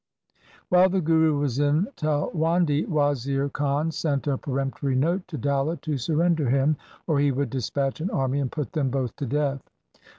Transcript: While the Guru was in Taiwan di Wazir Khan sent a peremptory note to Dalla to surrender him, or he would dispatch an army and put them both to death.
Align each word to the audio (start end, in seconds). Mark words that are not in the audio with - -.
While 0.69 0.89
the 0.89 0.99
Guru 0.99 1.37
was 1.37 1.59
in 1.59 1.87
Taiwan 1.95 2.65
di 2.65 2.85
Wazir 2.87 3.49
Khan 3.49 3.91
sent 3.91 4.25
a 4.25 4.35
peremptory 4.35 4.95
note 4.95 5.27
to 5.27 5.37
Dalla 5.37 5.77
to 5.77 5.95
surrender 5.99 6.49
him, 6.49 6.75
or 7.05 7.19
he 7.19 7.31
would 7.31 7.51
dispatch 7.51 8.01
an 8.01 8.09
army 8.09 8.39
and 8.39 8.51
put 8.51 8.73
them 8.73 8.89
both 8.89 9.15
to 9.17 9.27
death. 9.27 9.61